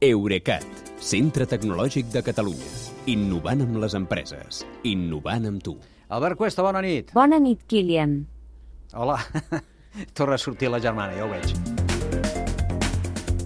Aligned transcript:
Eurecat, 0.00 0.62
centre 1.02 1.46
tecnològic 1.50 2.06
de 2.12 2.22
Catalunya. 2.22 2.68
Innovant 3.10 3.64
amb 3.64 3.78
les 3.82 3.96
empreses. 3.98 4.60
Innovant 4.86 5.48
amb 5.48 5.62
tu. 5.64 5.74
Albert 6.14 6.38
Cuesta, 6.38 6.62
bona 6.62 6.80
nit. 6.84 7.10
Bona 7.16 7.40
nit, 7.42 7.64
Kilian. 7.66 8.20
Hola. 8.94 9.16
Torna 10.16 10.36
a 10.36 10.38
sortir 10.38 10.70
la 10.70 10.78
germana, 10.80 11.16
ja 11.18 11.24
ho 11.26 11.30
veig. 11.32 11.50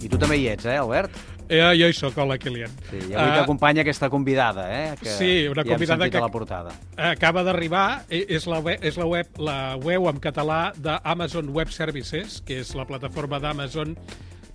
I 0.00 0.08
tu 0.08 0.16
també 0.16 0.38
hi 0.40 0.46
ets, 0.54 0.64
eh, 0.64 0.78
Albert? 0.80 1.12
Eh, 1.48 1.60
jo 1.80 1.86
hi 1.88 1.94
soc, 1.96 2.16
hola, 2.20 2.36
Kilian. 2.40 2.72
Sí, 2.90 2.96
i 2.96 3.12
avui 3.12 3.16
Ah, 3.26 3.42
t'acompanya 3.42 3.84
aquesta 3.84 4.08
convidada, 4.12 4.66
eh? 4.72 4.94
Que 5.00 5.12
Sí, 5.18 5.30
una 5.48 5.64
ja 5.64 5.74
convidada 5.74 6.08
que- 6.08 6.16
a 6.16 6.20
la 6.24 6.28
portada. 6.32 6.72
Acaba 6.96 7.42
d'arribar, 7.44 8.04
eh, 8.08 8.24
és, 8.28 8.46
la 8.46 8.60
web, 8.60 8.82
és 8.84 8.96
la 8.96 9.06
web, 9.06 9.26
la 9.38 9.76
web 9.76 10.08
en 10.14 10.20
català 10.20 10.72
d'Amazon 10.76 11.48
Web 11.50 11.68
Services, 11.68 12.40
que 12.40 12.60
és 12.60 12.74
la 12.74 12.86
plataforma 12.86 13.38
d'Amazon 13.40 13.96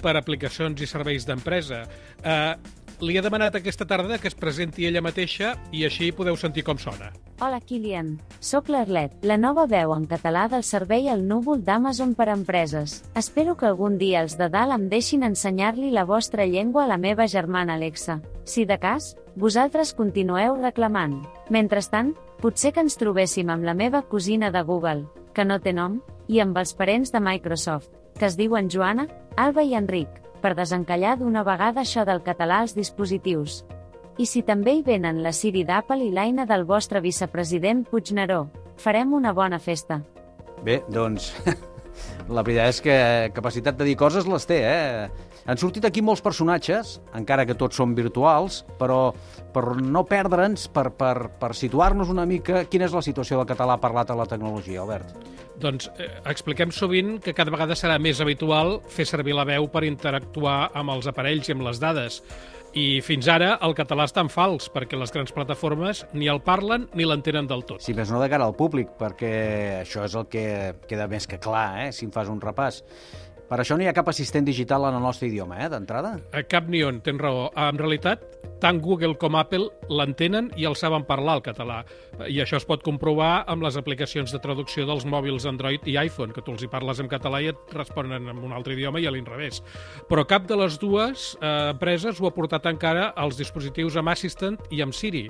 per 0.03 0.17
aplicacions 0.19 0.83
i 0.83 0.89
serveis 0.89 1.25
d'empresa. 1.27 1.85
Eh, 2.21 2.81
li 3.03 3.17
he 3.17 3.23
demanat 3.23 3.55
aquesta 3.57 3.87
tarda 3.89 4.19
que 4.21 4.29
es 4.29 4.35
presenti 4.37 4.85
ella 4.87 5.01
mateixa 5.03 5.53
i 5.75 5.83
així 5.87 6.11
podeu 6.15 6.37
sentir 6.39 6.63
com 6.63 6.77
sona. 6.79 7.09
Hola, 7.43 7.59
Kilian. 7.59 8.13
Soc 8.39 8.69
l'Arlet, 8.71 9.15
la 9.27 9.35
nova 9.35 9.65
veu 9.67 9.91
en 9.95 10.05
català 10.07 10.45
del 10.51 10.63
servei 10.63 11.09
al 11.11 11.25
núvol 11.27 11.63
d'Amazon 11.65 12.13
per 12.15 12.29
a 12.29 12.37
empreses. 12.37 13.01
Espero 13.19 13.57
que 13.57 13.67
algun 13.67 13.97
dia 13.97 14.21
els 14.23 14.37
de 14.39 14.47
dalt 14.53 14.77
em 14.77 14.87
deixin 14.91 15.25
ensenyar-li 15.27 15.91
la 15.91 16.05
vostra 16.07 16.45
llengua 16.45 16.85
a 16.85 16.91
la 16.93 16.99
meva 17.01 17.27
germana 17.27 17.75
Alexa. 17.75 18.21
Si 18.45 18.63
de 18.69 18.77
cas, 18.79 19.15
vosaltres 19.35 19.95
continueu 19.97 20.55
reclamant. 20.61 21.17
Mentrestant, 21.49 22.13
potser 22.39 22.71
que 22.71 22.85
ens 22.85 22.95
trobéssim 22.99 23.49
amb 23.49 23.67
la 23.67 23.75
meva 23.75 24.03
cosina 24.07 24.51
de 24.51 24.63
Google, 24.63 25.07
que 25.33 25.43
no 25.43 25.59
té 25.59 25.73
nom, 25.73 25.99
i 26.27 26.39
amb 26.39 26.57
els 26.57 26.71
parents 26.77 27.11
de 27.11 27.19
Microsoft, 27.19 27.91
que 28.17 28.27
es 28.29 28.37
diuen 28.37 28.69
Joana, 28.69 29.07
Alba 29.37 29.63
i 29.63 29.73
Enric, 29.77 30.09
per 30.43 30.53
desencallar 30.57 31.17
d'una 31.19 31.43
vegada 31.47 31.81
això 31.81 32.03
del 32.05 32.21
català 32.23 32.61
als 32.61 32.75
dispositius. 32.75 33.63
I 34.19 34.27
si 34.29 34.43
també 34.45 34.75
hi 34.77 34.83
venen 34.85 35.23
la 35.25 35.31
Siri 35.33 35.63
d'Apple 35.65 36.03
i 36.05 36.11
l'Aina 36.13 36.45
del 36.45 36.67
vostre 36.69 37.01
vicepresident 37.01 37.85
Puigneró, 37.89 38.45
farem 38.77 39.13
una 39.13 39.33
bona 39.33 39.57
festa. 39.59 40.03
Bé, 40.63 40.83
doncs, 40.93 41.31
la 42.35 42.43
veritat 42.45 42.75
és 42.75 42.81
que 42.83 42.97
capacitat 43.33 43.79
de 43.79 43.87
dir 43.89 43.97
coses 43.97 44.29
les 44.29 44.45
té, 44.49 44.59
eh? 44.67 45.29
Han 45.43 45.59
sortit 45.59 45.83
aquí 45.83 45.99
molts 45.99 46.21
personatges, 46.23 46.99
encara 47.17 47.43
que 47.43 47.57
tots 47.59 47.75
són 47.75 47.97
virtuals, 47.97 48.61
però 48.79 49.11
per 49.51 49.65
no 49.81 50.05
perdre'ns, 50.07 50.69
per, 50.71 50.87
per, 50.95 51.33
per 51.39 51.51
situar-nos 51.57 52.13
una 52.13 52.23
mica, 52.29 52.63
quina 52.71 52.87
és 52.87 52.95
la 52.95 53.03
situació 53.03 53.41
del 53.41 53.49
català 53.49 53.75
parlat 53.81 54.13
a 54.13 54.19
la 54.19 54.27
tecnologia, 54.29 54.85
Albert? 54.85 55.32
Doncs 55.61 55.89
eh, 56.01 56.09
expliquem 56.29 56.71
sovint 56.73 57.19
que 57.21 57.35
cada 57.37 57.53
vegada 57.53 57.77
serà 57.77 57.99
més 58.01 58.21
habitual 58.23 58.79
fer 58.89 59.05
servir 59.05 59.35
la 59.37 59.45
veu 59.45 59.67
per 59.69 59.83
interactuar 59.85 60.71
amb 60.73 60.95
els 60.95 61.07
aparells 61.09 61.49
i 61.49 61.55
amb 61.55 61.65
les 61.67 61.81
dades. 61.81 62.21
I 62.73 63.03
fins 63.05 63.27
ara 63.29 63.51
el 63.61 63.75
català 63.77 64.07
està 64.09 64.23
en 64.25 64.31
fals, 64.33 64.65
perquè 64.73 64.97
les 64.97 65.11
grans 65.13 65.33
plataformes 65.35 66.07
ni 66.17 66.25
el 66.31 66.41
parlen 66.41 66.87
ni 66.97 67.05
l'entenen 67.05 67.45
del 67.49 67.61
tot. 67.69 67.83
Si 67.85 67.93
més 67.93 68.09
no 68.09 68.21
de 68.21 68.29
cara 68.33 68.47
al 68.49 68.55
públic, 68.57 68.95
perquè 68.97 69.33
això 69.83 70.07
és 70.07 70.15
el 70.17 70.25
que 70.25 70.45
queda 70.89 71.05
més 71.11 71.29
que 71.29 71.37
clar, 71.37 71.67
eh, 71.83 71.91
si 71.93 72.07
en 72.09 72.15
fas 72.15 72.33
un 72.33 72.41
repàs. 72.41 72.81
Per 73.53 73.59
això 73.61 73.75
no 73.77 73.83
hi 73.85 73.85
ha 73.85 73.93
cap 73.93 74.07
assistent 74.09 74.47
digital 74.47 74.87
en 74.87 74.95
el 74.97 75.03
nostre 75.05 75.27
idioma, 75.27 75.59
eh, 75.61 75.67
d'entrada? 75.69 76.15
A 76.33 76.41
cap 76.49 76.65
ni 76.73 76.79
on, 76.81 77.03
tens 77.05 77.21
raó. 77.21 77.51
En 77.53 77.77
realitat, 77.77 78.23
tant 78.63 78.79
Google 78.81 79.13
com 79.21 79.35
Apple 79.37 79.67
l'entenen 79.93 80.47
i 80.57 80.65
el 80.65 80.73
saben 80.73 81.03
parlar, 81.05 81.35
el 81.37 81.43
català. 81.45 81.83
I 82.25 82.39
això 82.41 82.57
es 82.57 82.65
pot 82.65 82.81
comprovar 82.81 83.43
amb 83.45 83.61
les 83.61 83.77
aplicacions 83.77 84.33
de 84.33 84.41
traducció 84.41 84.87
dels 84.89 85.05
mòbils 85.05 85.45
Android 85.45 85.85
i 85.85 85.99
iPhone, 86.01 86.33
que 86.33 86.41
tu 86.41 86.55
els 86.55 86.63
hi 86.65 86.71
parles 86.71 86.97
en 87.03 87.11
català 87.11 87.43
i 87.43 87.51
et 87.51 87.75
responen 87.77 88.25
en 88.33 88.41
un 88.41 88.57
altre 88.57 88.73
idioma 88.73 89.03
i 89.03 89.05
a 89.05 89.13
l'inrevés. 89.13 89.61
Però 90.09 90.25
cap 90.25 90.49
de 90.49 90.57
les 90.57 90.79
dues 90.81 91.35
eh, 91.35 91.53
empreses 91.75 92.17
ho 92.17 92.31
ha 92.31 92.33
portat 92.33 92.65
encara 92.73 93.11
als 93.13 93.37
dispositius 93.37 94.01
amb 94.01 94.15
Assistant 94.15 94.57
i 94.71 94.81
amb 94.81 94.97
Siri. 94.97 95.27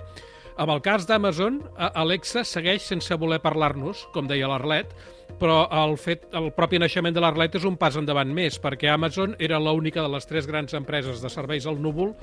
Amb 0.54 0.70
el 0.70 0.82
cas 0.86 1.08
d'Amazon, 1.09 1.62
Alexa 1.98 2.44
segueix 2.46 2.86
sense 2.86 3.16
voler 3.18 3.40
parlar-nos, 3.42 4.04
com 4.14 4.28
deia 4.30 4.50
l'Arlet, 4.52 4.92
però 5.39 5.64
el, 5.82 5.95
fet, 5.98 6.27
el 6.38 6.52
propi 6.54 6.77
naixement 6.77 7.16
de 7.16 7.23
l'Arlet 7.23 7.58
és 7.58 7.66
un 7.66 7.77
pas 7.80 7.95
endavant 7.98 8.30
més, 8.30 8.60
perquè 8.61 8.92
Amazon 8.94 9.33
era 9.42 9.58
l'única 9.58 10.04
de 10.04 10.11
les 10.14 10.30
tres 10.30 10.45
grans 10.50 10.76
empreses 10.77 11.23
de 11.23 11.32
serveis 11.33 11.66
al 11.66 11.82
núvol 11.82 12.14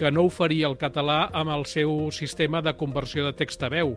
que 0.00 0.10
no 0.12 0.24
oferia 0.28 0.70
el 0.70 0.78
català 0.80 1.26
amb 1.36 1.52
el 1.52 1.66
seu 1.68 2.08
sistema 2.16 2.62
de 2.64 2.72
conversió 2.80 3.26
de 3.28 3.34
text 3.36 3.62
a 3.64 3.70
veu, 3.72 3.92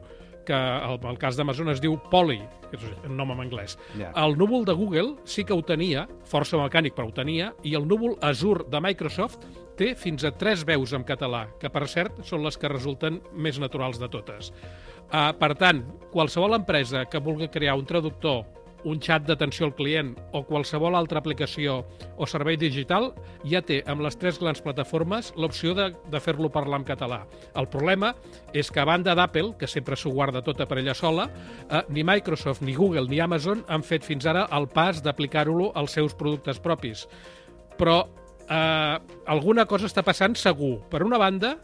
que 0.49 0.57
el, 0.57 0.97
el 1.05 1.21
cas 1.21 1.37
d'Amazon 1.37 1.69
es 1.75 1.81
diu 1.83 1.95
Poly, 2.09 2.39
que 2.71 2.77
és 2.79 2.85
un 3.07 3.15
nom 3.17 3.31
en 3.35 3.43
anglès. 3.45 3.77
Ja. 3.99 4.11
El 4.23 4.37
núvol 4.39 4.65
de 4.65 4.75
Google 4.77 5.15
sí 5.29 5.45
que 5.45 5.55
ho 5.55 5.63
tenia, 5.65 6.07
força 6.29 6.59
mecànic, 6.59 6.97
però 6.97 7.09
ho 7.09 7.15
tenia, 7.15 7.53
i 7.63 7.75
el 7.77 7.87
núvol 7.89 8.17
Azure 8.25 8.65
de 8.69 8.81
Microsoft 8.83 9.45
té 9.79 9.93
fins 9.95 10.25
a 10.27 10.33
tres 10.35 10.65
veus 10.67 10.91
en 10.97 11.05
català, 11.07 11.45
que 11.61 11.71
per 11.71 11.85
cert 11.87 12.23
són 12.27 12.43
les 12.43 12.57
que 12.59 12.71
resulten 12.71 13.21
més 13.33 13.61
naturals 13.61 14.01
de 14.01 14.09
totes. 14.11 14.51
Uh, 15.09 15.31
per 15.39 15.53
tant, 15.57 15.79
qualsevol 16.11 16.57
empresa 16.57 17.05
que 17.09 17.21
vulgui 17.23 17.47
crear 17.49 17.77
un 17.79 17.87
traductor, 17.89 18.43
un 18.87 18.99
xat 19.03 19.25
d'atenció 19.27 19.67
al 19.67 19.73
client 19.75 20.13
o 20.35 20.43
qualsevol 20.47 20.95
altra 20.95 21.19
aplicació 21.19 21.81
o 22.17 22.27
servei 22.29 22.57
digital 22.59 23.09
ja 23.47 23.61
té 23.65 23.81
amb 23.89 24.03
les 24.05 24.17
tres 24.19 24.39
grans 24.39 24.61
plataformes 24.63 25.33
l'opció 25.35 25.73
de, 25.77 25.89
de 26.11 26.21
fer-lo 26.23 26.51
parlar 26.53 26.81
en 26.81 26.87
català. 26.87 27.23
El 27.59 27.69
problema 27.71 28.13
és 28.53 28.71
que 28.71 28.81
a 28.81 28.87
banda 28.87 29.15
d'Apple, 29.17 29.55
que 29.59 29.67
sempre 29.67 29.97
s'ho 29.99 30.13
guarda 30.15 30.43
tota 30.45 30.67
per 30.69 30.79
ella 30.79 30.95
sola, 30.95 31.29
eh, 31.67 31.83
ni 31.89 32.05
Microsoft, 32.07 32.63
ni 32.63 32.75
Google, 32.77 33.07
ni 33.09 33.19
Amazon 33.19 33.65
han 33.67 33.83
fet 33.83 34.07
fins 34.07 34.27
ara 34.29 34.47
el 34.55 34.69
pas 34.71 35.03
d'aplicar-ho 35.03 35.71
als 35.75 35.97
seus 35.97 36.15
productes 36.15 36.61
propis. 36.63 37.05
Però 37.79 38.01
eh, 38.49 38.95
alguna 39.27 39.65
cosa 39.65 39.89
està 39.89 40.03
passant 40.05 40.35
segur. 40.39 40.79
Per 40.89 41.03
una 41.05 41.19
banda, 41.21 41.57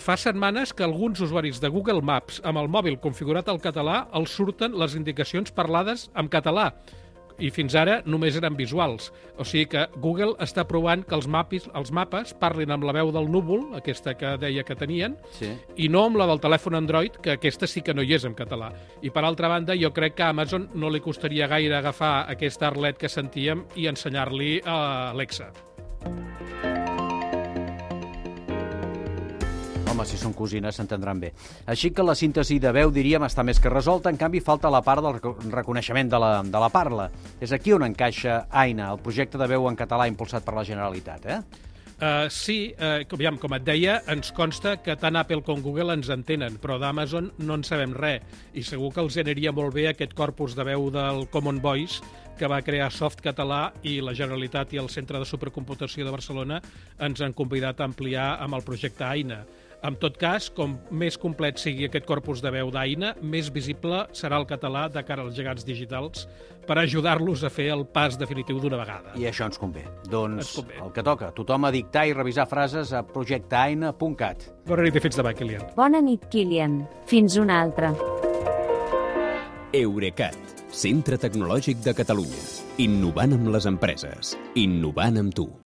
fa 0.00 0.16
setmanes 0.16 0.72
que 0.72 0.84
alguns 0.86 1.20
usuaris 1.20 1.60
de 1.60 1.68
Google 1.68 2.02
Maps 2.02 2.40
amb 2.44 2.58
el 2.58 2.70
mòbil 2.72 2.98
configurat 3.04 3.48
al 3.48 3.60
català 3.60 4.06
els 4.16 4.32
surten 4.32 4.74
les 4.80 4.96
indicacions 4.96 5.52
parlades 5.52 6.08
en 6.16 6.28
català 6.32 6.70
i 7.40 7.48
fins 7.48 7.72
ara 7.78 8.02
només 8.04 8.36
eren 8.36 8.52
visuals. 8.56 9.06
O 9.40 9.46
sigui 9.48 9.64
que 9.72 9.86
Google 9.96 10.34
està 10.44 10.66
provant 10.68 11.00
que 11.08 11.16
els 11.16 11.24
mapis, 11.24 11.70
els 11.72 11.88
mapes 11.92 12.34
parlin 12.36 12.74
amb 12.74 12.84
la 12.84 12.92
veu 12.92 13.12
del 13.16 13.30
núvol, 13.32 13.62
aquesta 13.78 14.12
que 14.12 14.34
deia 14.42 14.64
que 14.64 14.76
tenien, 14.76 15.16
Sí. 15.38 15.48
i 15.76 15.88
no 15.88 16.04
amb 16.04 16.20
la 16.20 16.26
del 16.28 16.40
telèfon 16.40 16.76
Android, 16.76 17.16
que 17.22 17.32
aquesta 17.32 17.66
sí 17.66 17.80
que 17.80 17.94
no 17.94 18.02
hi 18.02 18.12
és 18.14 18.24
en 18.28 18.34
català. 18.34 18.72
I 19.00 19.08
per 19.08 19.24
altra 19.24 19.48
banda, 19.48 19.74
jo 19.74 19.92
crec 19.92 20.16
que 20.16 20.22
a 20.22 20.28
Amazon 20.36 20.68
no 20.74 20.90
li 20.90 21.00
costaria 21.00 21.48
gaire 21.48 21.76
agafar 21.76 22.26
aquesta 22.28 22.68
Arlet 22.68 22.98
que 22.98 23.08
sentíem 23.08 23.64
i 23.74 23.86
ensenyar-li 23.86 24.60
a 24.64 25.10
Alexa. 25.10 25.50
Home, 29.90 30.04
si 30.06 30.18
són 30.20 30.34
cosines 30.38 30.76
s'entendran 30.78 31.18
bé. 31.18 31.32
Així 31.66 31.90
que 31.90 32.04
la 32.06 32.14
síntesi 32.14 32.60
de 32.62 32.70
veu, 32.70 32.92
diríem, 32.94 33.24
està 33.26 33.42
més 33.42 33.58
que 33.58 33.72
resolta, 33.72 34.10
en 34.12 34.18
canvi 34.20 34.38
falta 34.44 34.70
la 34.70 34.82
part 34.86 35.02
del 35.02 35.16
reco- 35.16 35.34
reconeixement 35.50 36.12
de 36.12 36.20
la, 36.22 36.28
de 36.46 36.60
la 36.62 36.68
parla. 36.70 37.08
És 37.42 37.50
aquí 37.56 37.74
on 37.74 37.82
encaixa 37.88 38.44
AINA, 38.50 38.92
el 38.94 39.02
projecte 39.02 39.40
de 39.40 39.48
veu 39.50 39.66
en 39.66 39.78
català 39.80 40.06
impulsat 40.06 40.46
per 40.46 40.54
la 40.54 40.64
Generalitat, 40.68 41.26
eh? 41.26 41.40
Uh, 42.00 42.30
sí, 42.32 42.70
uh, 42.78 43.02
com, 43.04 43.18
aviam, 43.18 43.36
com 43.36 43.52
et 43.58 43.64
deia, 43.66 43.98
ens 44.08 44.30
consta 44.32 44.78
que 44.80 44.94
tant 44.96 45.18
Apple 45.20 45.42
com 45.44 45.60
Google 45.60 45.92
ens 45.98 46.08
entenen, 46.08 46.54
però 46.62 46.78
d'Amazon 46.80 47.32
no 47.44 47.58
en 47.58 47.66
sabem 47.66 47.92
res, 47.92 48.22
i 48.56 48.62
segur 48.64 48.88
que 48.94 49.02
els 49.02 49.18
aniria 49.20 49.52
molt 49.52 49.74
bé 49.74 49.90
aquest 49.90 50.14
corpus 50.16 50.54
de 50.56 50.64
veu 50.64 50.86
del 50.94 51.26
Common 51.34 51.60
Voice 51.60 52.00
que 52.40 52.48
va 52.48 52.62
crear 52.64 52.88
Soft 52.88 53.20
Català 53.20 53.66
i 53.84 53.98
la 54.00 54.14
Generalitat 54.16 54.72
i 54.72 54.80
el 54.80 54.88
Centre 54.88 55.20
de 55.20 55.28
Supercomputació 55.28 56.06
de 56.06 56.14
Barcelona 56.14 56.62
ens 57.04 57.20
han 57.20 57.36
convidat 57.36 57.82
a 57.82 57.90
ampliar 57.90 58.30
amb 58.40 58.56
el 58.56 58.64
projecte 58.64 59.04
AINA. 59.04 59.42
En 59.82 59.94
tot 59.96 60.16
cas, 60.20 60.50
com 60.52 60.74
més 60.92 61.16
complet 61.16 61.56
sigui 61.56 61.86
aquest 61.86 62.04
corpus 62.04 62.42
de 62.44 62.50
veu 62.52 62.68
d'AINA, 62.72 63.14
més 63.24 63.48
visible 63.52 64.02
serà 64.12 64.36
el 64.36 64.44
català 64.48 64.88
de 64.92 65.00
cara 65.08 65.24
als 65.24 65.34
gegants 65.38 65.64
digitals 65.64 66.26
per 66.68 66.76
ajudar-los 66.82 67.44
a 67.44 67.50
fer 67.50 67.70
el 67.72 67.86
pas 67.88 68.18
definitiu 68.20 68.60
d'una 68.60 68.76
vegada. 68.76 69.14
I 69.16 69.24
això 69.30 69.46
ens 69.48 69.56
convé. 69.58 69.86
Ens 69.88 70.10
Doncs 70.12 70.52
convé. 70.58 70.76
el 70.84 70.92
que 70.92 71.02
toca, 71.02 71.30
tothom 71.32 71.64
a 71.64 71.72
dictar 71.72 72.06
i 72.06 72.12
revisar 72.12 72.46
frases 72.50 72.92
a 72.92 73.02
projectaina.cat. 73.02 74.50
Bona 74.68 74.82
nit 74.84 74.96
i 74.96 75.00
fins 75.00 75.16
demà, 75.16 75.32
Kilian. 75.34 75.64
Bona 75.76 76.00
nit, 76.04 76.28
Kilian. 76.28 76.82
Fins 77.06 77.36
una 77.40 77.62
altra. 77.62 77.94
Eurecat, 79.72 80.36
centre 80.74 81.16
tecnològic 81.16 81.80
de 81.84 81.94
Catalunya. 81.94 82.44
Innovant 82.78 83.32
amb 83.38 83.48
les 83.54 83.66
empreses. 83.70 84.36
Innovant 84.56 85.16
amb 85.24 85.34
tu. 85.34 85.48